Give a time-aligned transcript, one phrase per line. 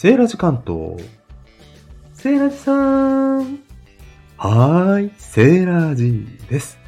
[0.00, 1.04] セーラジ関東。
[2.14, 3.58] セーラジさん。
[4.36, 6.78] はーい、セーラジです。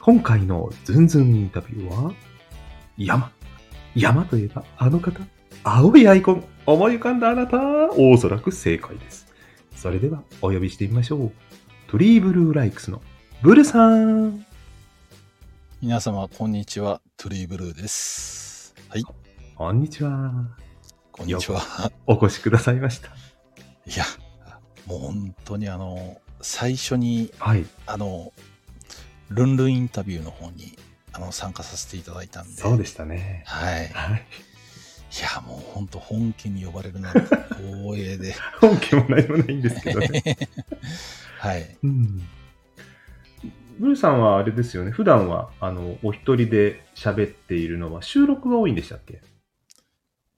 [0.00, 2.12] 今回のズンズンインタビューは、
[2.98, 3.30] 山。
[3.94, 5.20] 山といえばあの方。
[5.62, 6.44] 青いアイコン。
[6.66, 7.56] 思い浮かんだあなた。
[7.92, 9.32] おそらく正解です。
[9.76, 11.32] それではお呼びしてみましょう。
[11.86, 13.00] トリーブルーライクスの
[13.42, 14.44] ブルさん。
[15.80, 17.00] 皆様、こんにちは。
[17.16, 18.74] トゥリーブルーです。
[18.88, 19.04] はい、
[19.54, 20.69] こんにちは。
[21.12, 21.60] こんにちは。
[22.06, 23.08] お越しくださいました。
[23.08, 24.04] いや、
[24.86, 27.66] もう本当にあの、最初に、はい。
[27.86, 28.32] あの、
[29.28, 30.76] ルンルンインタビューの方に、
[31.12, 32.60] あの、参加させていただいたんで。
[32.60, 33.44] そうでしたね。
[33.46, 33.86] はい。
[33.86, 34.26] いはい。
[35.20, 38.34] や、もう本当本家に呼ばれるなんて光栄で。
[38.60, 40.22] 本家も何もないんですけどね。
[41.38, 41.76] はい。
[41.82, 42.22] うん。
[43.78, 44.90] ブルーさんはあれですよね。
[44.90, 49.20] 普段は、あの、お一人で喋っているのは収録が多いんでしたっけ？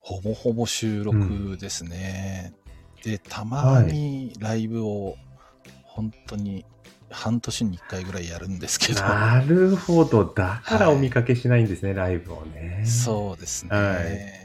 [0.03, 2.53] ほぼほぼ収録ですね。
[3.05, 5.17] で、たまにライブを、
[5.85, 6.65] 本当に
[7.11, 9.01] 半年に1回ぐらいやるんですけど。
[9.01, 10.25] なるほど。
[10.25, 12.83] だからお見かけしないんですね、ライブをね。
[12.85, 13.71] そうですね。
[13.71, 14.43] はい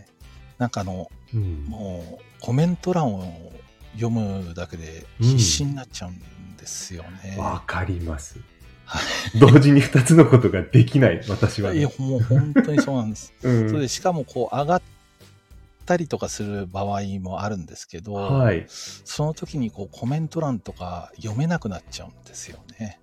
[0.57, 1.37] なんかあの、う。
[1.37, 1.65] ん。
[1.65, 3.51] もうコメント欄を
[3.93, 7.35] 読むだけで必死になっちゃうんですよね。
[7.37, 8.39] わかります
[8.85, 8.99] は。
[9.39, 13.33] 同時に二つのことができない、私は、いや、もう本当にそうなんです。
[13.43, 14.81] うんそれでしかもこう上がっ
[15.87, 18.65] たりとかする場合もあるんですけど、はい。
[18.67, 22.99] その時にこうコメント欄とか読めなくなっちゃうんですよね。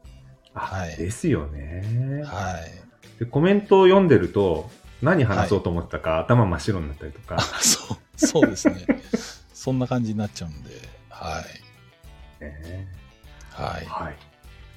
[0.54, 2.22] あはいですよね。
[2.24, 3.18] はい。
[3.18, 4.70] でコメントを読んでると、
[5.02, 7.40] 何話そうと思ったか、頭真っ白になったりとか。
[7.40, 8.86] そう、そうですね。
[9.52, 10.70] そんな感じになっちゃうんで、
[11.08, 11.42] は
[12.40, 12.44] い。
[12.44, 12.88] ね
[13.50, 13.84] はい。
[13.86, 14.16] はい。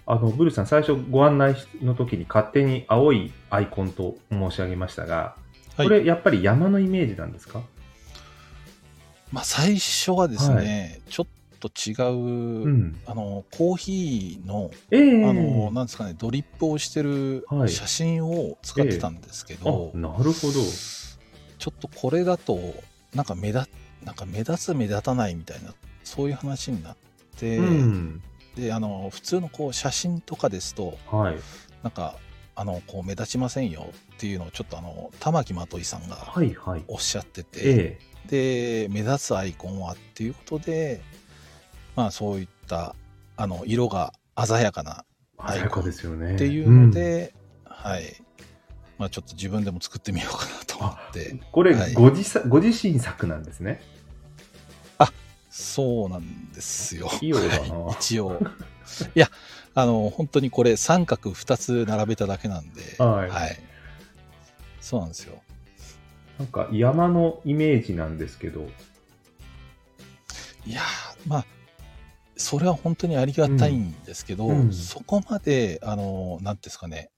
[0.06, 5.36] あの、ブルーさん、最初ご案内の時に勝手に青いアイコンと申し上げましたが、
[5.76, 7.62] はいこれやっぱり山のイメージなんですか？
[9.32, 13.00] まあ、最初はですね、ちょっと違う、うん。
[13.06, 20.54] あの、コーヒーの、ええあの、なんですかね、ドリップをしてるはい写真を使ってたんですけど、あ、なるほど。
[21.60, 22.60] ちょっとこれだと、
[23.14, 23.68] なんか目立、
[24.04, 25.74] なんか目立つ目立たないみたいな、
[26.04, 26.96] そういう話になっ
[27.38, 28.22] て、うん。
[28.56, 31.38] で、あの、普通のこう写真とかですと、はい。
[31.84, 32.16] なんか、
[32.56, 36.84] あの、こう目立ちませんよっていうのをちょっとあの、玉木まといさんがはいはい。
[36.88, 41.02] おっしゃってて、えで目立つアイコンはっていうことで
[41.96, 42.96] まあそういった
[43.36, 44.14] あの色が
[44.46, 45.06] 鮮やかな
[45.50, 46.36] え鮮やかですよね。
[46.36, 47.34] っていうので、
[47.66, 48.04] はい。
[48.98, 51.94] まあちょっと自分でも作ってみようかなと思ってうんこれ、はい。
[51.94, 53.82] ご自さご自身作なんですね。
[55.58, 57.08] そうなんですよ。
[57.08, 57.96] はい。
[58.00, 58.40] 一応。
[59.16, 59.28] いや
[59.74, 63.32] あの本当にこれ三角2つ並べただけなんではい。
[64.80, 65.42] そうなんですよ
[66.40, 68.68] なんか山のイメージなんですけど、
[70.66, 71.46] いやーまあ
[72.36, 77.10] それは本当にありがたいんですけど、うんうんそこまであのなんですかね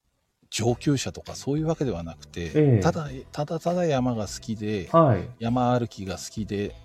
[0.50, 5.28] 上級者とかそういうわけではなくて、ええただただただ山が好きではい。
[5.40, 6.76] 山歩きが好きで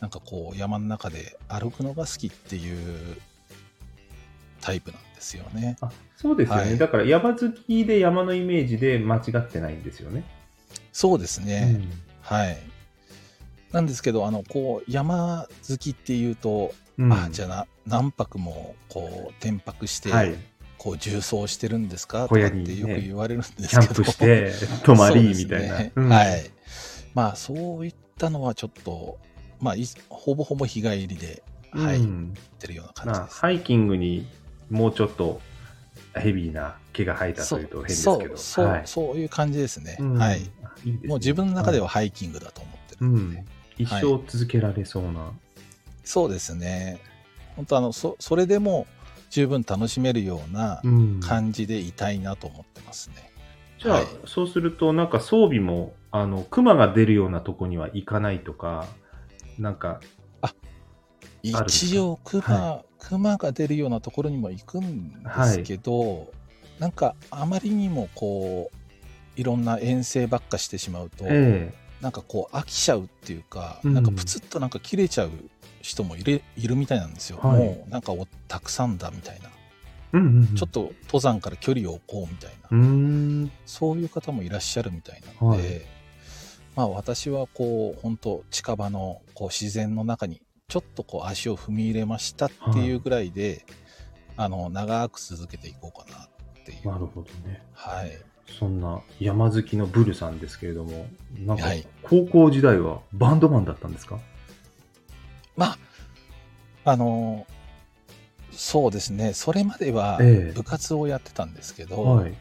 [0.00, 3.16] なんかこう山の中で歩くのが好きっていう
[4.60, 5.76] タイプなんですよね。
[5.80, 10.24] あそうですよね、はいだから山好きで山のイメージで間違ってないんですよね。
[10.92, 11.90] そうですね、うん。
[12.20, 12.58] はい。
[13.72, 17.12] なんですけどあのこう山好きっていうと、うん。
[17.12, 20.36] あじゃあな何泊もこう転泊して、はい、
[20.78, 22.26] こう重装してるんですか？
[22.26, 22.50] ってよ
[22.86, 24.52] く言われるんですけど、キャンプして、
[24.84, 25.78] 泊まりみたいな。
[25.78, 25.92] ね。
[25.96, 26.08] うん。
[26.08, 26.50] はい。
[27.14, 29.18] まあそういったのはちょっと、
[29.60, 32.34] まあいほぼほぼ日帰りで、はい、行うん。
[32.36, 33.40] ってるような感まあ、じです。
[33.40, 34.28] ハイキングに
[34.70, 35.40] もうちょっと
[36.14, 38.18] ヘビーな毛が生えたというと変ですけど。
[38.18, 39.96] そうそう、はいそういう感じですね。
[40.00, 40.40] うんはい。
[40.40, 40.48] ね
[41.04, 43.44] もう自分の中ではハイキングだと思ってるうんんで、
[43.78, 45.32] 一生続けられそうな。
[46.04, 47.00] そうですね。
[47.56, 48.86] 本当あのそそれでも
[49.30, 53.32] 十分楽しめるようなうん感じでいたいなと思ってますね。
[53.78, 58.86] じゃあ、はいそうすると、なんか装備も、あの、熊が出るようなとこには行かないとか、
[59.58, 60.00] なんか、
[61.42, 66.32] 一応クマ、はクマが出るようなところにも行くんですけど、
[66.78, 71.72] なんかあまりにもこういろんな遠征ばっかしてしまうと、え
[72.02, 73.94] なんかこう飽きちゃうっていうか、うん。
[73.94, 75.30] なんかプツッとなんか切れちゃう
[75.80, 77.58] 人もいれいるみたいなんですよ、はい。
[77.58, 79.50] もうなんかおたくさんだみたいな、え
[80.14, 80.54] うんうんうん。
[80.56, 83.50] ちょっと登山から距離を置こうみたいな。
[83.64, 85.80] そういう方もいらっしゃるみたいなので、はい。
[86.74, 93.64] まあ私はこう本当近場のこう自然の中にちょっとこう足を踏み入れましたっていうぐらいで、
[94.36, 96.28] あの長く続けていこうかな
[96.62, 96.88] っていう。
[96.88, 97.62] なるほどね。
[97.74, 98.18] はい。
[98.58, 101.06] そんな山好きのブルさんですけれども、
[101.38, 104.18] なんかはい高校時代はバンドマンだったんですか、
[105.56, 105.76] ま
[106.84, 107.46] あ、あの、
[108.50, 112.34] そうですね、それまではええ部活をやってたんですけど、はい。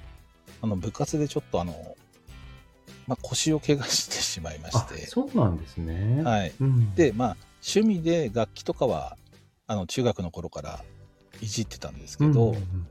[0.62, 1.96] あの部活でちょっとあの、
[3.08, 6.22] まあ、腰を怪我してしまいまあし、て、そうなんですね。
[6.24, 6.54] はい。
[6.60, 9.18] うん、で、まあ、趣味で楽器とかは、
[9.68, 10.84] あの、中学の頃から
[11.42, 12.88] いじってたんですけど、うんうんうん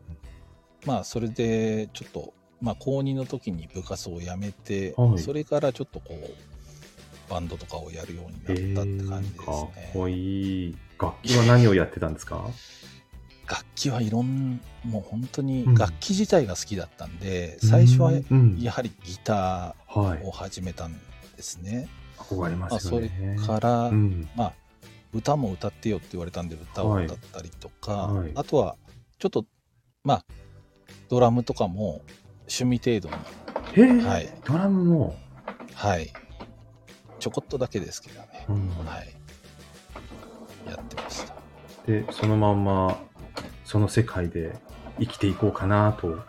[0.86, 9.90] まあ、それで、ちょっと、まあ、高2の時に部活を辞めて、はいそれからちょっとこう、バンドとかをやるようになったって感じですかっね。
[9.92, 10.76] こいい。
[11.00, 12.44] 楽器は何をやってたんですか？
[13.48, 20.30] 楽器はいろん、もう本当にうん楽器自体が好きだったんで、最初はうんやはりギタはいーを。
[20.30, 20.94] 始めたん
[21.36, 21.88] ですね。
[22.18, 23.36] 憧れままあ、それすよね。
[23.38, 24.28] から、うん。
[24.36, 24.52] まあ、
[25.12, 28.76] 歌も歌ってよって言われたんで歌を歌ったりとか、はいはいあとは
[29.18, 29.44] ちょっと
[30.04, 30.24] まあ
[31.10, 32.02] ドラムとかも
[32.42, 33.10] 趣味程度
[33.76, 34.28] にはい。
[34.44, 35.16] ドラムも。
[35.74, 36.12] はい。
[37.18, 38.68] ちょこっとだけですけどね、うん。
[38.86, 39.12] はい。
[40.68, 41.34] やってました。
[41.86, 42.96] で、そのまんま、
[43.64, 44.56] その世界で
[45.00, 46.20] 生きていこうかなと。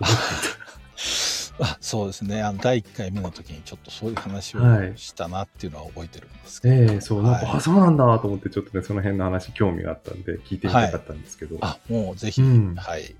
[1.58, 2.42] あそうですね。
[2.42, 4.92] あの第1回目の時にちょっとそういう話をはい。
[4.96, 6.60] したなっていうのは覚えてるんです。
[6.60, 7.56] けど、ええそう、なんか、はい。
[7.58, 11.58] あ、そうなんだと思って、ちょっとね、その辺の話興味があったんで、聞いてみたかったんですけど。
[11.60, 12.74] あもうぜひ、うん。
[12.74, 13.14] はい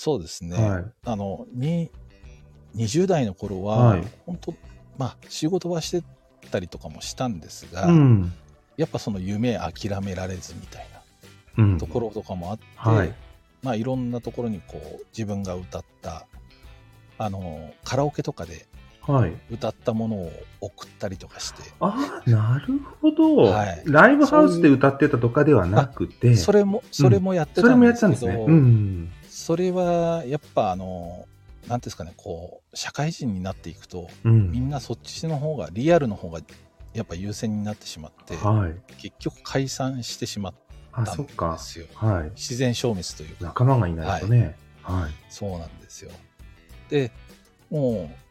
[0.00, 0.84] そうですね、はい。
[1.06, 1.90] あのに
[2.76, 4.54] 20代の頃は、はい本当
[4.96, 6.04] まあ仕事はして
[6.52, 8.32] たりとかもしたんですが、うん。
[8.76, 10.86] やっぱその夢諦められずみたい
[11.56, 11.72] うん。
[11.72, 13.14] なところとかもあって、はい。
[13.64, 16.28] まあいろんなところにこう自分が歌った
[17.18, 18.68] あのカラオケとかで
[19.00, 19.32] はい。
[19.50, 28.54] 歌ったものを送ったりとかして、ああ、なるほど、はいライブハウスで歌ってたとかではなくて、それもそれもやってそれもやたんですけど、ってたんですね。
[28.54, 29.12] うん。
[29.48, 31.26] それはやっぱあの
[31.68, 34.50] なんていうんですかねこう社会人になっていくとうん。
[34.50, 36.40] みんなそっちの方がリアルの方が
[36.92, 38.94] やっぱ優先になってしまって、はい。
[38.98, 40.54] 結局解散してしまっ
[40.92, 41.32] あ、たんで。
[41.56, 42.30] すよはい。
[42.34, 44.54] 自然消滅というか仲間がいないとね。
[44.82, 45.12] はい。
[45.30, 46.10] そうなんですよ
[46.90, 47.10] で
[47.70, 48.30] もう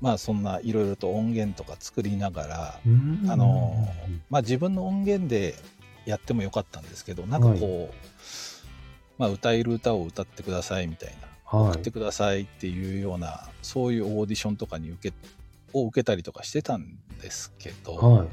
[0.00, 3.88] まあそんないろいろと音源とか作りながら、うんあの
[4.30, 5.56] まあ自分の音源で
[6.06, 7.94] やってもよかったんですけどなんかこう、
[9.22, 11.14] まあ歌える歌を歌ってくださいみたい
[11.52, 11.58] な。
[11.58, 11.70] はい。
[11.74, 15.16] 送ってくださいっていうようなそういうオーディションとかに受け
[15.72, 18.28] を受けたりとかしてたんですけど、はい。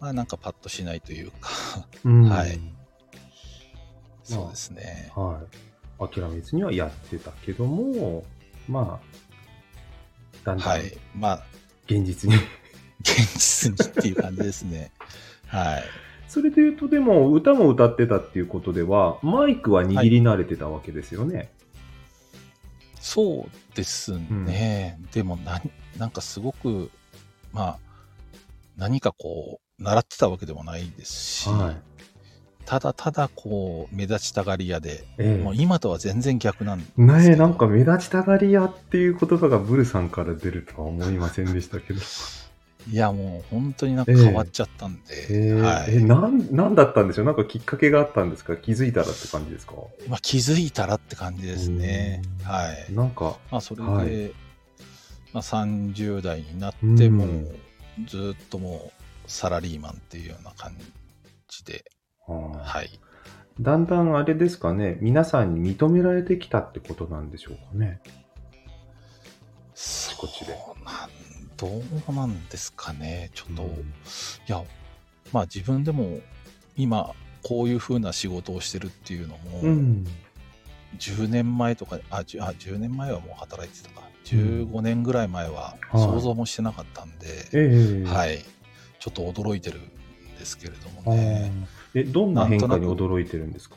[0.00, 1.50] まあなんかパッとしないというか。
[2.04, 2.28] うん。
[2.28, 2.58] はい。
[4.24, 5.12] そうですね。
[5.14, 5.40] は
[6.00, 6.08] い。
[6.14, 8.24] 諦めずにはやってたけども、
[8.68, 10.98] まあ、だんだんはい。
[11.14, 11.44] まあ
[11.86, 12.34] 現実に。
[13.02, 14.90] 現実にっていう感じですね。
[15.46, 21.50] はいそれで言うと、でも、歌も歌ってたっていうことでは、マイクは握り慣れてたわけですよね。
[23.06, 25.62] そうですね、でもな
[25.96, 26.90] なんかすごく
[27.52, 27.78] まあ
[28.76, 31.76] 何かこう習ってたわけでもないですし、はい。
[32.64, 42.00] ただただこう目立ちたがり屋で、えもう今とは全然逆なんですねえ、なんか目立ちたがり屋っていう言葉がブルさんから出るとは思いませんでしたけど。
[42.88, 45.00] いやもう本当になんか変わっちゃったんで、
[45.30, 45.96] ええはい。
[45.96, 47.24] え、なん、なんだったんでしょう？
[47.26, 48.56] なんかきっかけがあったんですか？
[48.56, 49.74] 気づいたらって感じですか？
[50.08, 52.22] まあ、気づいたらって感じですね。
[52.40, 52.44] うん。
[52.46, 52.92] はい。
[52.94, 54.32] なんか、まあそれで、はい。
[55.32, 57.48] まあ、30代になっても、うん。
[58.06, 60.72] ずっともうサラリーマンっていうような感
[61.48, 61.84] じで
[62.26, 63.00] はい。
[63.58, 68.00] だんだんあれですかね、皆さんに認められてきたってことなんでしょうかね？
[69.74, 70.52] そこっちで。
[70.52, 71.10] うなん
[71.56, 71.68] ど
[72.08, 73.30] うなんですかね。
[73.34, 73.70] ちょっと、うん。
[73.70, 73.74] い
[74.46, 74.62] や
[75.32, 76.20] まあ自分でも
[76.76, 80.06] 今こういう風な仕事をしてるっていうのも、うん。
[80.98, 84.06] 10年前とかあ 10, あ10年前はもう働いてたか。
[84.24, 86.02] 15年ぐらい前ははい。
[86.02, 88.04] 想像もしてなかったんで、ええ。
[88.04, 88.44] はい、
[88.98, 89.88] ちょっと驚いてるん
[90.38, 91.52] ですけれどあもね。
[91.94, 92.00] ー。
[92.00, 93.76] え、どんな変化に驚いてるんですか？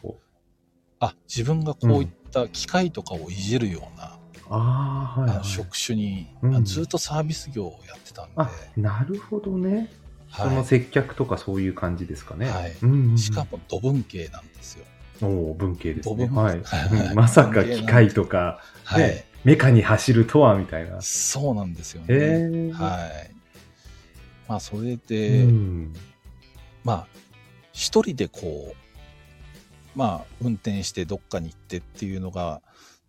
[1.02, 4.19] あ自分がこういった機械とかをいじるような、
[4.50, 5.46] ああ、はい、はい。
[5.46, 9.92] 職種に、うんあずっとサービス業をやってたんで、あ、なるほどね。
[10.36, 12.50] そのは接客とかそういう感じですかね。
[12.50, 14.86] はいうんしかも土文系なんですよ。
[15.22, 16.28] おお、文系ですね。
[16.28, 17.14] はいはい。
[17.16, 21.02] まさか機械とか、はい、ねメカに走るとは、みたいな。
[21.02, 22.70] そうなんですよへね。
[22.70, 22.72] え。
[22.74, 23.36] はい。
[24.48, 25.94] まあそれいで、うん。
[26.84, 27.08] まあ
[27.72, 32.62] 一人でこうまあ運転してどっかに行ってっていうのが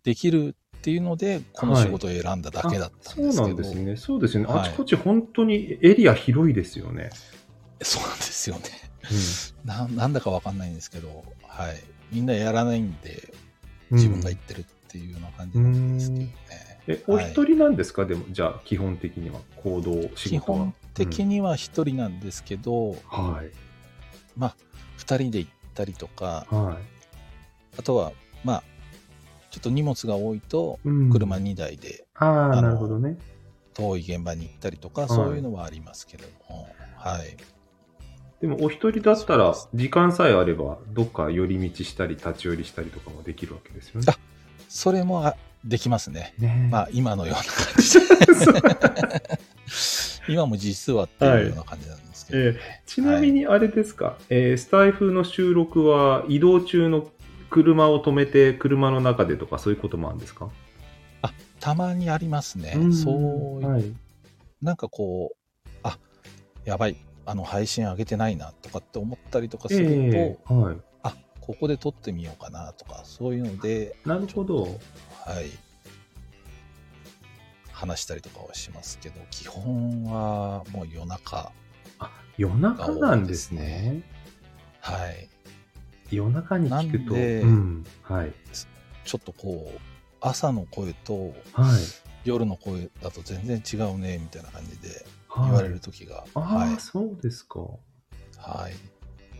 [0.03, 3.95] できるっていうのでこの仕事を選んだだけだったんですけど、あそうなんですね。
[3.97, 4.51] そうですよね。
[4.51, 7.11] はいあちこち本当にエリア広いですよね。
[7.83, 8.63] そうなんですよね。
[9.63, 11.75] うななんだかわかんないんですけど、はい。
[12.11, 13.31] みんなやらないんで、
[13.91, 16.35] ん自分が言ってるっていうような感じなんですけどね。
[16.87, 20.57] え、お一人なんですか、でも、じゃあ、基本的には、行動、仕基事は。
[20.57, 23.51] 本的には一人なんですけど、はい。
[24.35, 24.55] まあ、
[24.97, 26.77] 二人で行ったりとか、はい。
[27.77, 28.63] あとは、まあ、
[29.51, 33.17] ちょっと荷物が多いと、うん車2台でああ、あのなるほどね。
[33.73, 37.37] 遠い現場に行ったりとか、いそういうのはありますけども、はい。
[38.41, 44.07] でも、お一人だったら時間さえあれば、どっか寄り道したり、立ち寄りしたりとかもできるわけですよね。
[44.09, 44.17] あ
[44.67, 46.33] それもあできますね。
[46.39, 49.37] ねまあ、今のような感じで。
[50.33, 52.55] 今も実はっていうような感じなんですけど、えー
[52.85, 57.07] ちなみにあれですか、えースタイフの収録は移動中の
[57.51, 60.49] 車を止めて車の中でとかそういうこともあるんですか？
[61.59, 62.73] たまにありますね。
[62.73, 63.93] んそういはい。
[64.63, 65.99] なんかこう、あ
[66.65, 70.77] やばい、あの配信上げてないなとかって思ったりとかすると、えーはい。
[71.03, 74.63] あここで撮ってみようかなとか、そういうので、なるほど。
[74.63, 75.51] はい、
[77.71, 81.51] 話したりとかはしますけど、基本はもう夜中、
[81.99, 84.01] あ、夜中なんですね。
[84.79, 85.29] はい、
[86.15, 87.15] 夜中に聞くと。
[87.15, 87.85] うん。
[88.03, 88.33] はい。
[89.03, 89.79] ちょっとこう、
[90.19, 91.81] 朝の声とはい。
[92.23, 97.61] 夜の声だと全然違うねみたいな感じではい、言われる時が、ああ、はい、そうですか。
[98.37, 98.73] はい、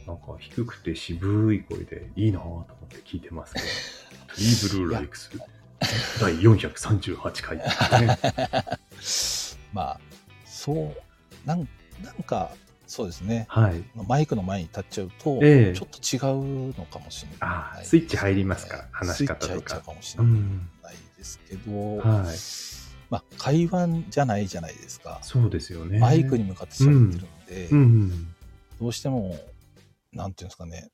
[0.08, 3.66] なんか低くて渋い声でいいなぁと思って聞いてますけど。
[4.34, 5.30] トリーブルーライクス
[6.22, 7.66] 第438回、ね。
[9.74, 10.00] まあ、
[10.46, 10.96] そう、
[11.46, 11.68] なん
[12.04, 12.52] なんか、
[12.92, 13.82] そうですね、はい。
[14.06, 16.20] マイクの前に立っちゃうと、ええちょっと違
[16.72, 20.70] うのかもしれない、ああスイッチ入りますか話し方とかスイッチ入っちゃうかもしれうん。
[20.84, 22.38] ないですけど、はい。
[23.10, 25.20] まあ、会話じゃないじゃないですか。
[25.22, 26.00] そうですよね。
[26.00, 28.34] マイクに向かって喋ってるんで、うん。
[28.82, 29.40] どうしても、
[30.12, 30.90] なんていうんですかね、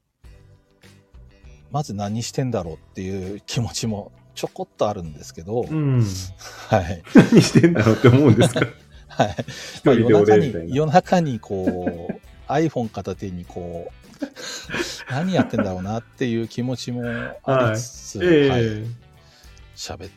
[1.72, 6.04] まず何してんだろうっていう気持ちもちょこっとあるんですけど、うん。
[6.70, 7.01] はい。
[7.16, 8.62] 何してんだろうって思うんですか？
[9.07, 9.35] はい。
[9.85, 10.75] 夜中に。
[10.75, 17.03] 夜中にこう、iPhone 片手にこう、何やってんだろうなっていう気持ちも
[17.43, 18.61] ありつつ、ええはい。
[19.75, 20.11] 喋っ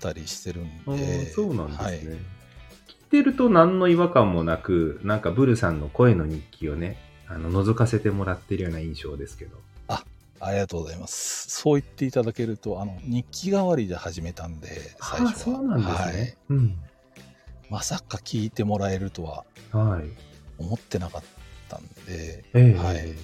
[0.00, 1.84] たりしてるんあでー、そうなんですね。
[1.84, 6.96] はい聞いてると何の違和感もなく、なんかブルさんの声の日記をね、
[7.28, 9.56] あの覗かせてもらってるような印象ですけど。
[10.40, 11.48] ありがとうございます。
[11.48, 14.68] そう言っていただけると、あの、日記代わりで始めたんで、
[15.00, 15.56] 最ああ、初は。
[15.56, 16.36] そうなんですはいね。
[16.50, 16.76] うん。
[17.70, 20.04] まさか聞いてもらえるとははい。
[20.58, 21.22] 思ってなかっ
[21.68, 23.14] たんで、ええはい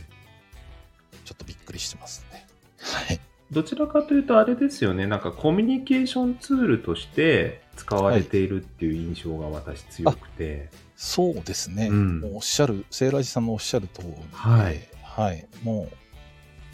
[1.25, 2.45] ちょっとびっくりしてますね。
[2.81, 3.21] はい。
[3.53, 10.71] どちらかというとあれですよね、なんかコミュニケーションツールとして使われているっていう印象が私強くて。
[10.97, 11.89] そうですね。
[11.89, 14.81] うんおっしゃる、セーラージさんのおっしゃる通りで、はい。
[15.03, 15.47] はい。
[15.63, 15.97] もう、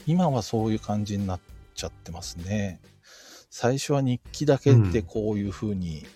[0.06, 1.40] 今はそういう感じになっ
[1.74, 2.80] ちゃってますね。
[3.50, 6.06] 最初は日記だけでこういうふうに、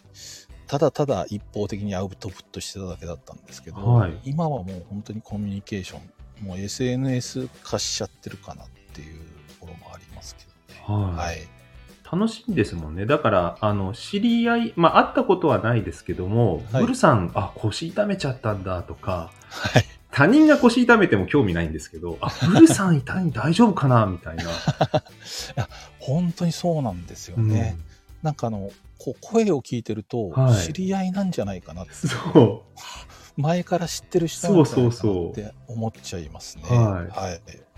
[0.71, 5.99] ただただ一方的にアウトプットしてただけだったんですけど、はい今はもう本当にコミュニケーショ
[6.45, 10.45] ン、もう SNS 化しちゃってるかなっていうところもありますけ
[10.87, 11.09] どね。
[11.09, 11.39] はいはい。
[12.13, 13.05] 楽しいんですもんね。
[13.05, 19.85] だから、あの、知り合い、まあ、会ったことはないですけども、はいブルさん、あ、腰痛めちゃったんだとか、はい。
[20.13, 24.45] 他人が腰痛めても興味ないんですけど、あ、ブルさん痛いん大丈夫かなみたいな。
[25.99, 27.77] 本当にそうなんですよね。
[28.23, 32.65] なんかあの、こう声を聞いてると、はい知り合いなんじゃないかなって、そ
[33.37, 36.65] 前から知ってる人なんじゃないかそうそうそうなって思っちゃいますね。
[36.65, 37.71] はい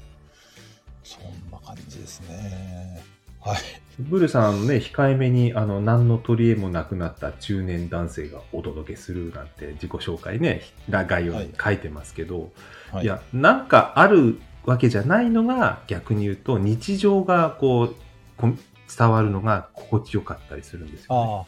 [1.02, 3.02] そんな感じですね。
[3.40, 3.56] はい。
[4.00, 4.02] う。
[4.02, 12.52] ブルさんね、控えめに、あの、何の取り柄もなくなった中年男性がお届けするなんて自己紹介ね、概要に書いてますけど、
[12.92, 17.94] はいいや、なんかあるわけじゃないのが、逆に言うと、日常がこう、
[18.36, 18.52] こ
[18.96, 21.30] 伝わるのが心地よかったりするんですよ、ね。
[21.30, 21.46] ああ、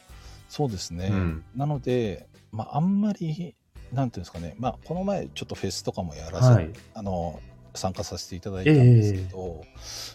[0.48, 1.08] そうですね。
[1.10, 3.54] うんなので、まあ、あんまり、
[3.92, 6.70] なんていうんですかね、まあ、この前、ちょっとフェスとかもやらせ、はい。
[6.94, 7.40] あの、
[7.74, 9.64] 参加させていただいたんですけど、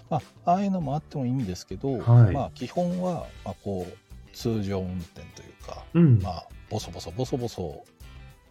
[0.09, 3.97] まあ、ああいうのもあってもいいんですけど、はいまあ、基本は、まあ、こう、
[4.33, 6.19] 通常運転というか、うん。
[6.21, 7.83] まあ、ボソボソボソボソ、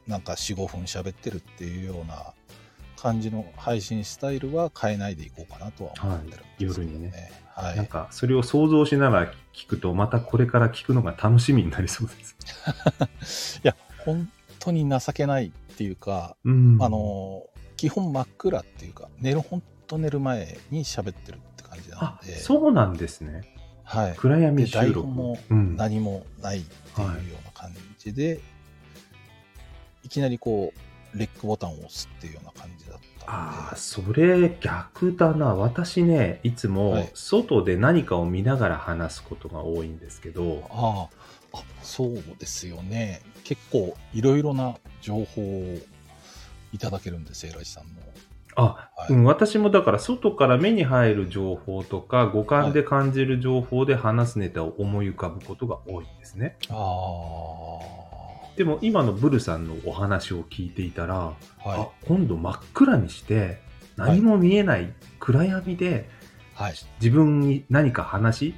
[0.07, 2.35] なんか4、5分喋ってるっていうような
[2.97, 7.48] 感じの配信スタイルは変えないでいこうかなとは思ってるんですけど、はい夜にね。
[7.59, 7.77] はい。
[7.77, 12.15] なんか、それを想像しながら聞くと、またこれから聞くのが楽しみになりそうで
[13.27, 13.59] す。
[13.65, 17.43] いや、本当に情けないっていうか、うんあ、の、
[17.77, 23.43] 基本真っ暗っていうか、寝る、本当寝る前に喋ってるって感じなんあ、で、そうなんですね。
[23.83, 24.15] はい。
[24.17, 25.03] 暗闇収録。
[25.03, 28.41] 本もうん、何もないっていうような感じで、
[30.05, 35.55] い、きなりこう、レックボタンを押すっていうような感じだったああ、それ逆だな。
[35.55, 41.09] 私ね、いつはもい外で何かを見ながら話すことが多いんですけど、あ
[41.55, 43.21] あ、あ、そうですよね。
[43.45, 45.79] 結構いろいろな情報を
[46.73, 47.91] いただけるんです、エラジさんの。
[48.57, 56.57] あ、はいうん、私もだから外から目に入る情報とか五感で感じる情報で話すネタを思い浮かぶことが多いんですね。
[56.69, 58.08] ああ、
[58.59, 63.61] でも今のブルさんのお話を聞いていたら、はあ今度真っ暗にして
[63.97, 66.09] 何も見えない暗闇で
[66.59, 66.61] い。
[66.61, 66.75] はい。
[67.01, 68.57] 自分に何か話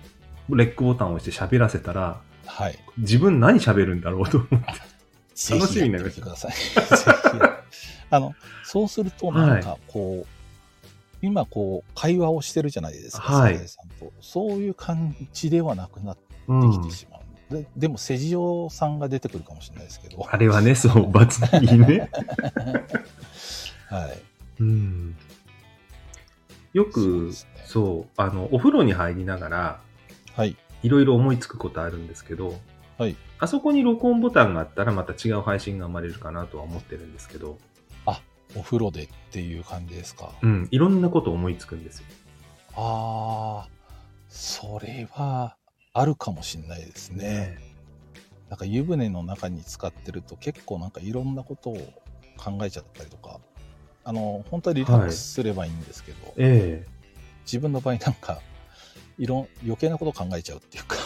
[0.48, 2.78] レックボタンを押して喋らせたらはい。
[2.96, 4.56] 自分何喋るんだろうと思って。
[5.36, 7.12] ぜ楽しみひになりました やってみてください。
[7.22, 7.64] ぜひや
[8.08, 10.86] あの、そうすると、なんかこう、
[11.20, 14.12] 今こう、会話をしてるじゃないですか、はいさんと。
[14.22, 17.19] そういう感じではなくなってうんきてしまう。
[17.50, 20.26] ででも、瀬地オさんが出てくるかもしれないですけど。
[20.30, 22.10] あれはね、そう、罰いいね。
[23.88, 24.18] はい。
[24.60, 25.16] うん。
[26.72, 29.80] よそうくで、すねそう、あの、お風呂に入りながら、
[30.34, 30.56] はい。
[30.82, 32.58] いろいろ思いつくことあるんですけど、
[32.98, 33.16] はい。
[33.38, 37.58] あそこに録音ボタンがあったらまた違う配信が生まれるかなとは思ってるんですけど、
[38.56, 40.32] お風呂でっていう感じですか。
[40.42, 42.06] うん、いろんなこと思いつくんですよ。
[42.76, 43.68] ああ、
[44.28, 45.56] それは
[45.92, 47.58] あるかもしれないですね。
[48.48, 51.76] なんか湯船の中に使ってると結構なんかいろんなことを
[52.36, 53.40] 考えちゃったりとか、
[54.04, 56.86] あの、本当はリラックスすればいいんですけど、え
[57.44, 58.40] 自分の場合なんか、
[59.18, 60.96] いろん、余計なこと考えちゃうっていうか、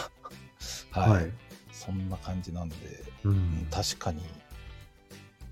[0.95, 1.31] え はい、はい。
[1.71, 2.75] そんな感じなんで、
[3.23, 3.67] ううんん。
[3.69, 4.21] 確かに、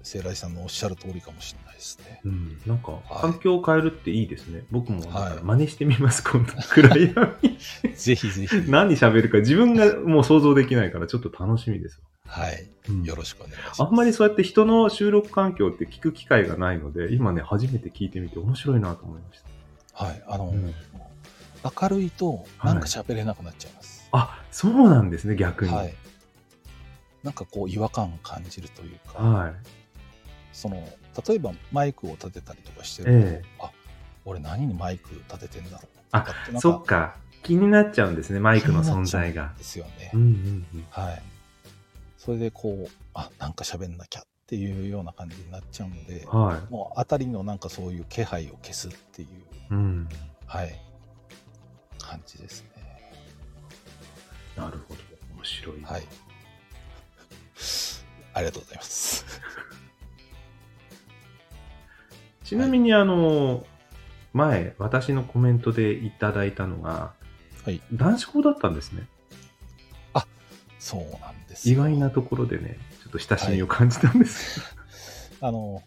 [0.03, 2.21] 聖来さんのおっしゃる通りかもしれないですね。
[2.25, 4.63] うん、なんか、はい環境を変えるっていいですね。
[4.71, 6.53] はい真似してみます、今度。
[6.69, 7.13] 暗闇。
[7.95, 12.57] ぜひぜひ、何喋るか自分がもう想像できないからちょっと楽しみですはい、わ。
[12.89, 13.83] うんよろしくお願いします。
[13.83, 20.05] あんまりそうやって人の収録環境って聞く機会がないので、今ね、初めて聞いてみて面白いなと思いました。
[20.05, 20.73] はい、あの、うん
[21.81, 24.05] 明るいとなんか喋れなくなっちゃいます。
[24.11, 25.71] あ、そうなんですね、逆に。
[25.71, 25.93] はい。
[27.23, 29.53] なんかこう違和感を感じるというか、はい。
[30.53, 30.77] その
[31.27, 33.71] 例えばマイクを立てたりとかしてると、ええあ
[34.25, 36.25] 俺何にマイク立ててんだろうあ
[36.59, 37.15] そっか。
[37.41, 39.53] 気になっちゃうんですね、マイクの存在が。
[39.57, 40.11] ですよね。
[40.13, 40.85] うんうんうん。
[40.89, 41.21] はい。
[42.17, 49.31] それでこう、あなんか喋んなきゃっていうような感じになっちゃうんで、はもうあたりのなんかそういう気配を消すっていう、い。
[49.71, 50.07] うん。
[50.45, 50.79] はい、
[51.99, 52.69] 感じですね。
[54.55, 54.99] なるほど。
[55.35, 55.81] 面白い。
[55.81, 56.03] はい。
[58.35, 59.32] ありがとうございます。
[62.53, 63.65] ちなみに、あの、
[64.31, 67.13] 前、私のコメントでいただいたのが、
[67.65, 67.81] はい。
[67.91, 69.07] 男子校だったんですね。
[70.77, 74.61] そうなんですよ意外なところでね、ちょっと親しみを感じたんです。
[75.39, 75.81] あの、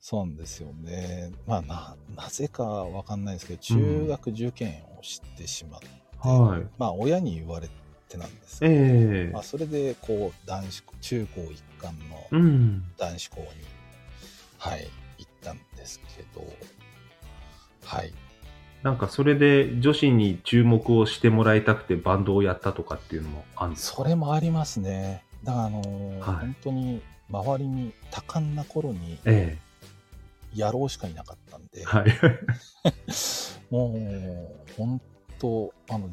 [0.00, 1.30] そうなんですよね。
[1.46, 5.86] まあ、な、なぜかわかんないですけど、中学受験をしてしまって、
[6.26, 6.66] はい。
[6.78, 7.68] まあ、親に言われ
[8.08, 11.94] てなんですけど、ええまあ、それで、こう、男子校、中高一貫
[12.32, 12.82] うのん。
[12.96, 13.46] 男子校に、
[14.56, 14.90] はい、行
[15.40, 16.44] ったんですけど、
[17.84, 18.12] はい。
[18.82, 25.24] なんかそれで女子に注目をしてもらいたくてバンドをやったとかっていうのもあるんですかそれもありますね。
[25.42, 29.58] だから、あのーはい本当に、周りに多感な頃に、え
[30.54, 32.06] やろうしかいなかったんで、えはい。
[33.70, 35.00] もう、本
[35.38, 36.08] 当、あの、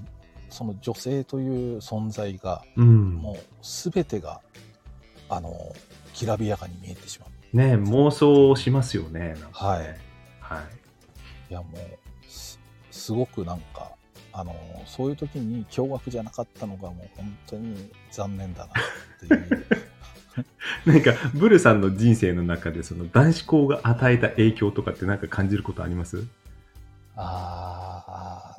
[0.50, 3.14] その女性という存在が、うん。
[3.16, 4.42] もうすべてが、
[5.30, 5.54] あの、
[6.14, 7.30] きらびやかに見えてしまう。
[7.56, 9.36] ね妄想しますよね。
[9.40, 9.84] なんかはい。
[9.84, 9.98] ね
[10.42, 10.64] はい。
[11.52, 12.60] いや、もう、す
[12.92, 13.92] すごくなんか、
[14.34, 14.54] あの、
[14.86, 18.74] そういう時に驚愕じゃなかったのがもう本当に残念だなっ
[19.20, 19.66] ていう。
[20.86, 26.24] なんか、ブルさんの人生の中で、その男子校が与えた影響とかってなんか感じることあります？
[27.16, 28.58] あ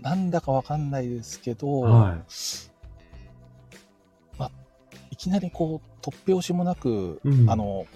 [0.00, 2.22] ー、なんだかわかんないですけど、はい
[5.16, 7.86] きなりこう、突拍子もなく、うんあの、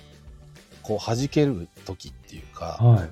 [0.83, 2.85] こう、弾ける時っていうか、い。
[2.85, 3.11] はい。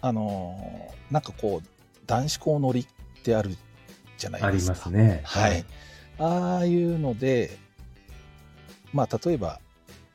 [0.00, 1.68] あのーなんかこう、
[2.06, 2.86] 男子校乗りっ
[3.22, 3.56] てある
[4.16, 4.72] じゃないありですか。
[4.72, 5.20] ますね。
[5.24, 5.64] はい。。
[6.18, 7.58] ああいうので、
[8.92, 9.60] まあ、例えば、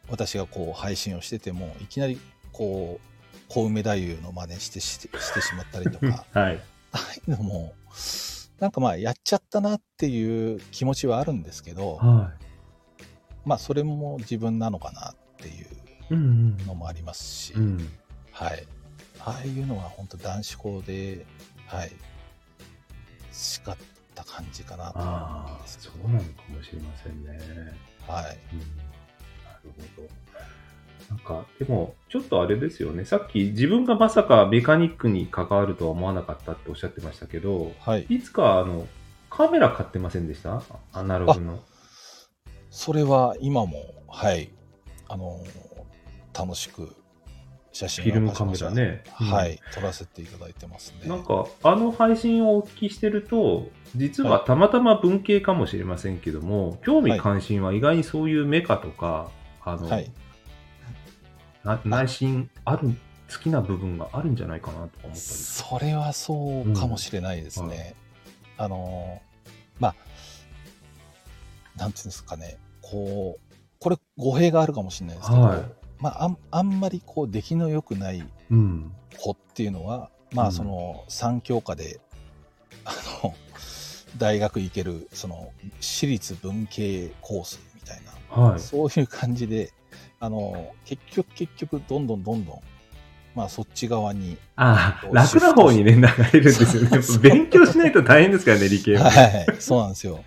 [0.10, 2.19] 私がこう、配信をしてても、いきなり、
[2.51, 6.60] こう、小梅太夫の真似してしてしてしまったりとか、はい。
[6.91, 7.73] ああいうのも、
[8.60, 12.34] なんかまあ、やっちゃったなっていう気持ちはあるんですけど、は
[13.48, 15.64] まあ、それも自分なのかなってい
[16.12, 17.62] うのもありますし、うん。
[17.62, 17.90] うん。
[18.32, 18.68] はい。
[19.22, 21.26] ああいうのは本当男子校で、
[21.66, 21.92] はい、
[23.32, 23.78] 叱っ
[24.14, 27.40] た感じかなと思うんああ、ですけどそうなのかもしれませんね。
[28.06, 28.38] はい。
[28.54, 28.60] うん。
[28.60, 28.66] な
[29.64, 30.08] るほど。
[31.10, 33.06] なんか、でも、ちょっとあれですよね。
[33.06, 38.06] さっき自分がまさかメカニックに関わるとは思わなかったっておっしゃってましたけど、はい。
[38.10, 38.88] いつか、あの、
[39.30, 40.62] カメラ買ってませんでした？
[40.92, 41.64] アナログの。
[42.69, 44.51] それは今も、はい。
[45.08, 45.67] あのー
[46.38, 46.95] 楽しく
[47.71, 49.60] 写真フィルムカメラねうんはい。
[49.73, 51.10] 撮らせていただいてますね。
[51.10, 59.32] なんか、あの配信をお聞きしてると、実はたまたま文系かもしれませんけども、興味関心は意外にそういうメカとか、
[59.63, 60.12] あの、はい。
[61.63, 62.89] な内心ある、
[63.32, 65.15] 好きな部分があるんじゃないかなとか思った。
[65.15, 67.95] それはそうかもしれないですね。
[68.58, 69.95] あのーまあ、
[71.78, 75.66] なんていうんですかね、こう、これ語弊があるかもしれないですけど、はい
[76.00, 78.92] まあ、あんあんまりこう出来の良くないうん。
[79.18, 82.00] 子っていうのは、まうんあその3教科で、
[82.86, 83.34] あの、
[84.18, 88.02] 大学行ける、その私立文系コースみたい
[88.36, 88.60] な、はい。
[88.60, 89.74] そういう感じで、
[90.20, 92.62] あの、結局結局どんどんどんどん、
[93.38, 97.00] まあそっち側に、ああ、楽な方にね、流れるんですよね。
[97.21, 99.12] 勉強しないと大変ですからね、理系は。
[99.12, 100.23] はい、そうなんですよ。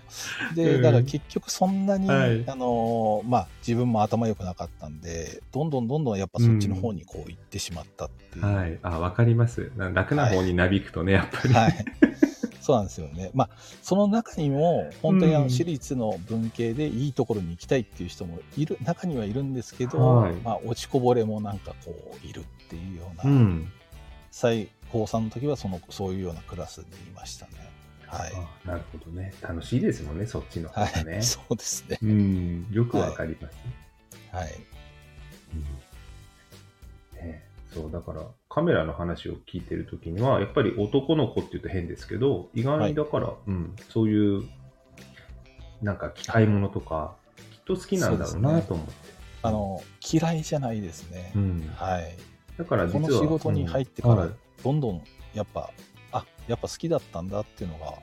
[0.55, 8.45] で、うんだから結局そんなに、はいあの、まあ自分も頭良くなかったんで、どんどんどんどんやっぱそっちの方にこう行ってしまったっていう。
[8.45, 8.79] はい。
[8.81, 9.73] あ、わかります。
[9.75, 11.53] な楽な方になびくとね、やっぱり。
[11.53, 11.85] はい。
[12.61, 13.31] そうなんですよね。
[13.33, 13.49] まあ、
[13.81, 21.93] その中にも、本当にあうんの私立の文系でいいところに行きたいっていう人もいる、中にはいるんですけど、はいまあ、落ちこぼれもなんかこ
[22.23, 23.71] う、いるっていうような、うん。
[24.29, 27.51] 最高3の時はその、そういうようなクラスにいましたね。
[28.05, 28.31] はい。
[28.35, 29.33] あなるほどね。
[29.41, 31.23] 楽しいですもんね、そっちの方はがねい。
[31.23, 31.97] そうですね。
[32.01, 32.67] うん。
[32.71, 33.57] よくわかります。
[34.31, 34.53] はい。
[35.53, 35.65] うんね、
[37.73, 44.43] そう、だから、カメラの話を聞いてるときには、やっぱり男の子って言うと変ですけど、意外にだから、うん、そういう、
[45.81, 47.15] なんか機械物とか、
[47.51, 48.93] きっと好きなんだろうなと思って。
[49.43, 49.81] あの、
[50.11, 51.31] 嫌いじゃないですね。
[51.35, 51.71] うん。
[51.75, 52.17] はい。
[52.57, 53.01] だから実は。
[53.01, 54.31] この仕事に入ってからうんはい、
[54.63, 55.03] どんどん、
[55.33, 55.71] やっぱ、
[56.11, 57.93] あ、やっぱ好きだったんだっていうのが、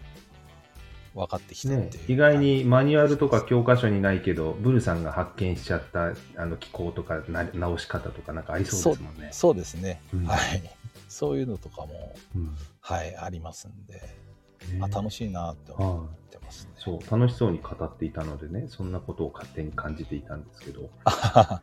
[1.19, 9.29] 分かってきたってね意外にマニュアルとか教科書にないけど、ブルさんが発見しちゃったあの機構とかな直し方とかなんかありそうですもんね。
[9.33, 10.63] そうですね、うんはい。
[11.09, 16.73] そういうのとかも、うんはい、ありますんで、ねあ楽しいなって思はいってますね。
[16.77, 20.89] そう、楽しそうに語っていたのでね、そんなことを勝手に感じていたんですけど。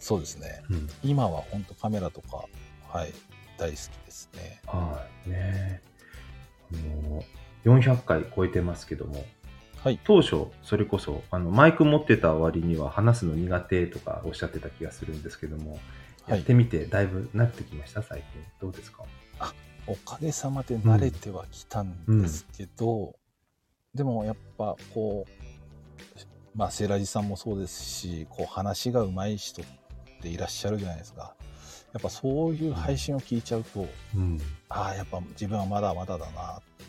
[0.00, 0.62] そうですね。
[0.70, 0.88] うん。
[1.04, 2.44] 今は本当カメラとか、
[2.88, 3.12] はい、
[3.58, 4.60] 大好きですね。
[4.66, 5.30] はい。
[5.30, 5.82] ね
[6.72, 6.76] あ
[7.08, 7.22] の、
[7.64, 9.24] 400回超えてますけども、
[9.82, 10.00] はい。
[10.04, 15.80] 当初、それこそ、あの、マイク持ってた割には話すの苦手とかおっしゃってた気がするんですけども、はい
[16.26, 18.42] やってみてだいぶ慣れてきました、最近。
[18.60, 19.04] どうですか？
[19.86, 23.16] おかげさまで慣れてはきたんですけど、
[23.94, 26.18] でもやっぱこう、
[26.54, 29.64] まあ、セーラジさんもそうですし、こう話が上手い人っ
[30.22, 31.34] ていらっしゃるじゃないですか。
[31.92, 34.38] やっぱそういう配信を聞いちゃうと、うん。
[34.68, 36.84] ああ、やっぱ自分はまだまだだなって、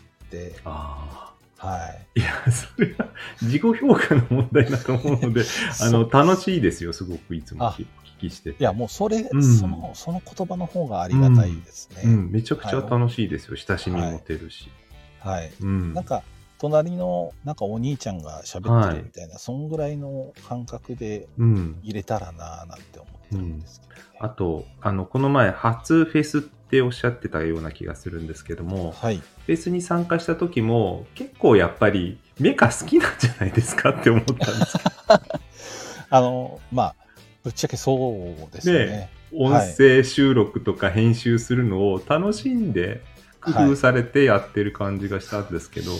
[0.66, 1.68] ああ。
[1.68, 2.20] はい。
[2.20, 3.10] いや、それは
[3.42, 5.44] 自己評価の問題だと思うので、
[5.80, 7.86] あの、楽しいですよ、すごくいつもあ聞
[8.20, 8.58] きしてて。
[8.60, 12.02] いや、もうそれ、うんその、その言葉の方がありがたいですね。
[12.06, 13.56] うん、めちゃくちゃ楽しいですよ。
[13.56, 14.72] 親しみ持てるし。
[15.20, 15.52] はい。
[15.62, 15.94] うん。
[15.94, 16.24] なんか、
[16.62, 21.80] 隣の、なんかお兄ちゃんが喋ってるみたいな、そんぐらいの感覚でうん。
[21.82, 24.02] 入れたらなぁなんて思ってるんですけど、ね。
[24.20, 29.18] あと、あの、この前、初フェスっておっしゃってたような気がするんですけども、はい。
[29.18, 34.84] フェスに参加した時も、結構やっぱり、メカ好きなんじゃないですかって思ったんですけ
[36.12, 36.96] あの、まあ、
[37.44, 39.10] ぶっちゃけそうですよね。
[39.32, 43.02] ど、音声収録とか編集するのを楽しんで、
[43.42, 45.92] 工夫されてやってる感じがしたんですけど、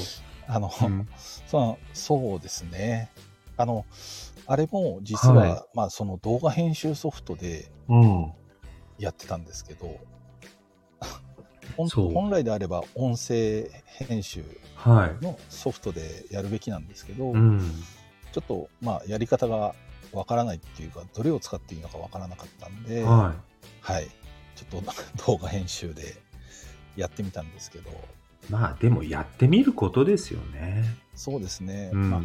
[0.48, 1.08] あの、うん
[1.48, 3.12] そうそうですね。
[3.58, 3.86] あの、
[4.48, 8.34] あれも実は、はいまあその動画編集ソフトでうん。
[8.98, 9.88] やってたんですけど、
[11.78, 13.68] う本来であれば音声
[14.08, 14.44] 編集
[14.76, 15.24] はい。
[15.24, 17.84] のソフトでやるべきなんですけど、うん。
[18.32, 19.74] ちょっとまあやり方が
[20.14, 23.36] わからないっていうか、どれを使っていいのかわからなかったんで、は
[23.82, 24.08] はい。
[24.56, 24.92] ちょっと
[25.26, 26.16] 動画編集で
[26.96, 27.94] やってみたんですけど、い。
[28.50, 30.84] まあ、でもやってみることですよね。
[31.16, 31.92] そうですね。
[31.94, 32.10] うん。
[32.10, 32.22] まあ、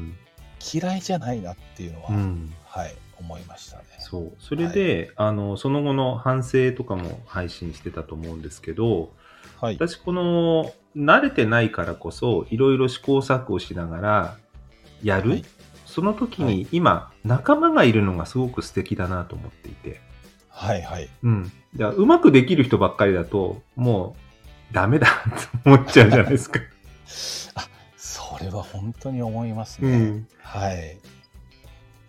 [0.73, 2.55] 嫌いじゃないなっていうのは、うん。
[2.65, 3.85] はい、思いましたね。
[3.99, 4.33] そう。
[4.39, 9.13] それで、あの、その後の反省とかも配信してたと思うんですけど、
[9.61, 9.75] はい。
[9.75, 14.37] 私、この、慣れてないからこそ、いろいろ試行錯誤しながら
[15.03, 15.45] やる、はい
[15.97, 20.03] その時はに今、仲間がいるのがすごく素敵だなと思っていて。
[20.51, 21.09] はい、はい。
[21.23, 21.53] うん。
[21.75, 24.26] うまくできる人ばっかりだと、もう、
[24.73, 25.07] ダメだ
[25.65, 26.61] と思っちゃうじゃないですか。
[27.97, 29.91] それは本当に思いますね。
[29.93, 30.29] うん。
[30.41, 30.99] はい。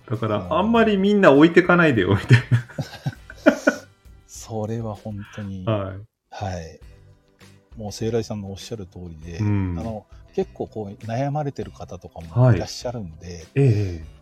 [0.09, 2.43] だから、うんあんまりみんな置いてかないでよ、みたい
[4.27, 5.73] それは本当に、な。
[5.73, 5.93] は
[6.29, 6.79] はい。
[7.77, 7.79] い。
[7.79, 14.17] もう、聖来さんのおっしゃる通りで、うんあの、結構こう、悩まれてる方とかはいもいらっしゃるんで、ええ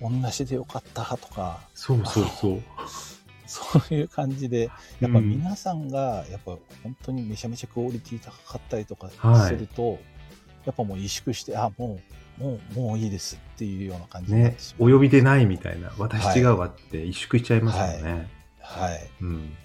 [0.00, 2.62] 同じでよかったとか、そうそうそう。
[3.46, 9.98] そういう感じで、やっぱうん皆さんが、やっぱ本当にめちゃめちゃクオリティ高かったりとかはいすると、
[10.64, 12.00] やっぱもう萎縮して、あ、も
[12.38, 14.56] う、もう、もういいですっていうような感じね。
[14.78, 18.28] お呼びでないみたいな、私違うわって萎縮しちゃいますもんね。
[18.60, 19.10] はい。
[19.20, 19.56] うん。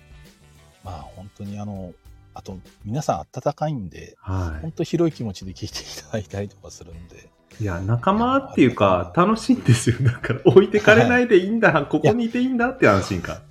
[0.84, 1.94] まあ本当にあの、
[2.34, 7.64] あと皆さん温かいんで、は本当広い気持ちで聞いていただいたりとかするんで、い。
[7.64, 9.98] いや、仲間っていうか、楽しいんですよ。
[10.02, 13.42] だから、置いてかれないでいいんだ、ここにいていいんだって安心感。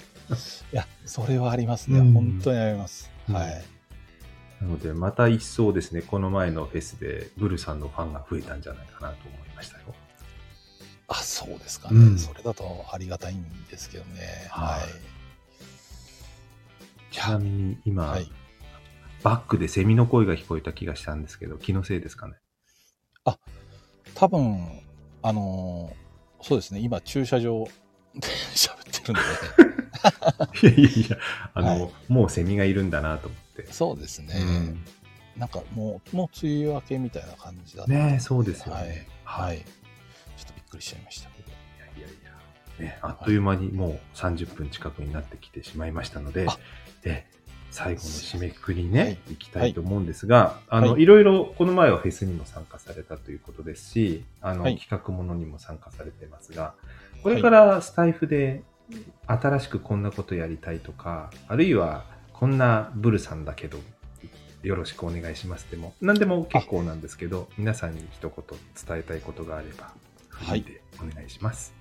[0.72, 1.98] いや、それはありますね。
[1.98, 3.10] うん本当にあります。
[3.28, 3.64] うんはい。
[4.60, 9.94] なので、また一層ですね、この前のフェスで、ブルさんのファンが増えたんじゃないかなと思いましたよ。
[11.08, 11.96] あ、そうですかね。
[11.96, 14.20] うんそれだとありがたいんですけどね。
[14.50, 14.88] はいはい。
[17.12, 18.30] ちなみに今、はい。
[19.22, 22.34] バックでセミの声が聞こえた気がしたんですけど、気のせいですかね？
[24.14, 24.80] 多分、
[25.22, 26.00] あのー
[26.42, 26.80] そうですね。
[26.80, 27.66] 今、駐車場
[28.14, 28.20] で
[28.54, 29.16] 喋ってるん
[29.66, 29.69] で、
[30.62, 31.16] いやいやいや、
[31.54, 33.72] あの、はいもうセミがいるんだなと思って。
[33.72, 34.34] そうですね。
[34.36, 34.84] うん
[35.36, 39.08] なんかもう、もう梅雨明けみたいな感じだねえそうですよはいね。。
[39.24, 39.58] はい。
[39.58, 39.64] ちょ
[40.42, 41.48] っとびっくりしちゃいましたけど。
[41.48, 42.10] いやいやい
[42.80, 46.58] や、ね、あっという間にもう30分近くになってきてしまいましたのであ、
[47.04, 47.26] え
[47.70, 56.74] 最後の締めくくりにね、はいい、きたいと思うんですが、あの、はいいろいろ、この前はフェスにも参加されたということですし、あの、はい企画ものにも参加されてますが、
[57.22, 58.62] これからスタイフで
[59.26, 63.78] 新しくこんなことやりたいとか、あるいはこんなブルさんだけど、
[64.62, 69.92] よろしくお願いしますでも、何でも結構なんですけど、皆さんに一言伝えたいことがあれば、
[70.28, 71.74] フリーでお願いします。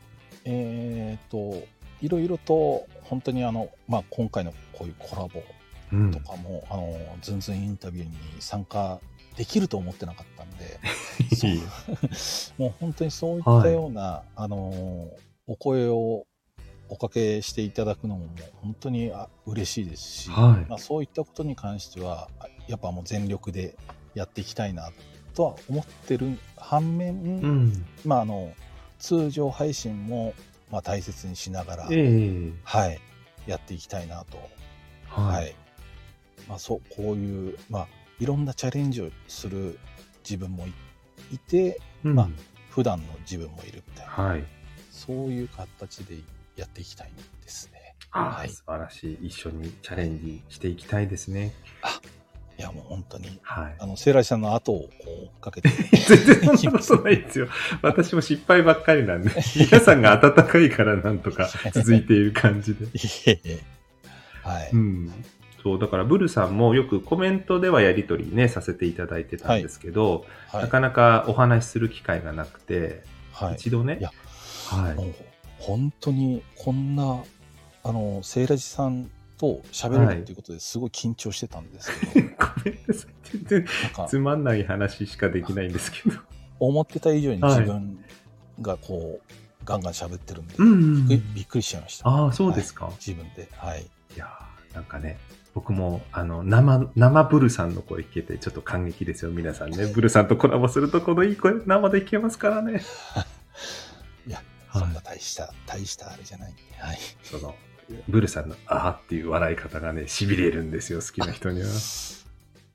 [0.46, 1.64] えっ、と、
[2.02, 5.44] いろいろと、本当にあの、まあ、今回のこういうコラボ
[5.92, 6.12] うん。
[6.12, 9.00] とかも、あの、ズンズンインタビューに参加
[9.36, 10.80] できると思ってなかったんで、
[11.48, 11.64] いいよ
[12.58, 15.10] もう本当にそういったような、あの、
[15.48, 16.26] お声を
[16.90, 18.30] おかけしていただくのももう
[18.64, 23.76] 本当にあ嬉しいですし、はいまあ、そういったことに関しては、あやっぱもう全力で
[24.16, 24.92] やっていきたいな
[25.36, 27.86] とは思ってる反面、うん。
[28.06, 28.52] まあ、あの
[28.98, 30.34] 通常配信も
[30.72, 33.00] まあ大切にしながら、ええはい、
[33.48, 34.38] やっていきたいなと、
[35.08, 35.22] は。
[35.28, 35.54] はいい
[36.48, 37.88] まあ、そうこういう、まあ、
[38.20, 39.78] いろんなチャレンジをする
[40.24, 40.74] 自分もい
[41.32, 42.30] いてうんまあ
[42.70, 44.44] 普段の自分もいるみたいなはい。
[44.92, 46.16] そういう形で
[46.60, 47.96] やっていきたいんですね。
[48.12, 49.28] ああ、はい素晴らしい。
[49.28, 51.54] 一緒にチャレンジしていきたいですね。
[52.58, 53.76] いやもう本当にはい。
[53.80, 54.90] あのセイライさんの後を
[55.40, 57.48] かけて 全然そんなことないですよ。
[57.82, 62.86] 私も失敗ばっかりなんで、 皆さんが温かいからなんとか続いている感じで。
[64.44, 65.26] はい、うん。
[65.64, 74.00] そう、だからブルさんもよくコメントではやりとりね、させていただいてたんですけど、はいなかなかお話しする機会がなくて、はい一度ね
[74.68, 75.29] はい。
[75.60, 77.24] 本当にこんな
[77.84, 83.38] あのセイラジさんと喋れるっていうことですごい緊張してたんですけど、 ごめんなさい。
[83.38, 83.66] 全然
[84.08, 86.18] つまんない話しかできないんですけど。
[86.60, 88.04] 思ってた以上にはい自分
[88.62, 92.10] がこう、ガンガン喋ってるんで、うんびっくりびっくりしちゃいました。
[92.10, 92.92] ああ、そうですか。
[93.00, 93.48] 自分で。
[93.54, 93.84] はい。
[93.84, 95.18] いやーなんかね、
[95.54, 99.86] 僕も、あの、生、生ブルさんの声聞けて、ちょっと感激ですよ、皆さんね。
[99.94, 102.82] ブルさんとコラボすると、このいい声、生で聞けますからね。
[104.80, 106.62] そんな大した、大したあれじゃないんで。
[106.78, 106.98] はい。
[107.24, 107.56] その、
[108.08, 111.68] ブルさんの、あーっていう笑い方がね、痺れるんですよ、好きな人には。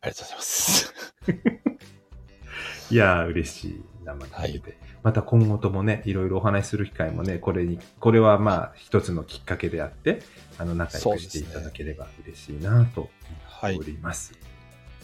[0.01, 0.95] ありがとうございます。
[2.91, 4.79] いやー、嬉しい、生で聞けて。
[5.03, 10.23] また今後ともね、いろいろお話しする機会もね、これに、これはまあ、一つのきっかけであって、
[10.59, 13.11] あの、仲良くしていただければ嬉しいなと
[13.45, 13.95] はい思ってお。
[13.95, 14.33] ります。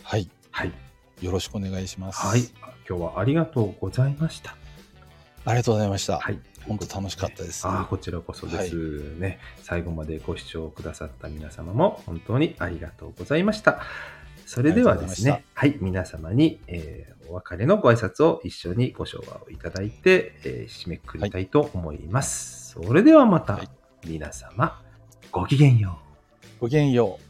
[0.02, 0.30] はい。
[0.50, 0.72] はい。
[1.20, 2.26] よろしくお願いします。
[2.26, 2.40] はい。
[2.88, 4.56] 今日はありがとうございました。
[5.44, 6.18] ありがとうございました。
[6.18, 6.38] はい。
[6.66, 7.66] 本当楽しかったです。
[7.66, 8.74] ああ、こちらこそです
[9.18, 13.80] ね、最後までご視聴くださった皆様も本当にありがとうございました。
[14.46, 22.72] それではですね、はい、皆様に、えーお別れのご挨拶を一緒にご唱和をいただいて、えー締めくくりたいと思います。
[22.72, 23.68] それではまた、はい
[24.04, 24.82] 皆様、
[25.30, 26.00] ごきげんよ
[26.58, 26.62] う。
[26.62, 27.29] ごきげんよう。